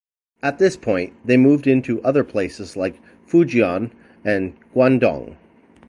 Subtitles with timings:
[0.41, 3.91] At this point they moved into other places like Fujian
[4.25, 5.35] and Guangdong.